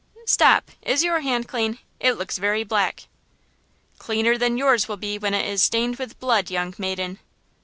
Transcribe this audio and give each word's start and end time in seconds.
"Stop! 0.25 0.71
Is 0.81 1.03
your 1.03 1.19
hand 1.19 1.47
clean? 1.47 1.77
It 1.99 2.13
looks 2.13 2.39
very 2.39 2.63
black!" 2.63 3.03
"Cleaner 3.99 4.35
than 4.35 4.57
yours 4.57 4.87
will 4.87 4.97
be 4.97 5.19
when 5.19 5.35
it 5.35 5.45
is 5.45 5.61
stained 5.61 5.97
with 5.99 6.19
blood, 6.19 6.49
young 6.49 6.73
maiden!" 6.79 7.19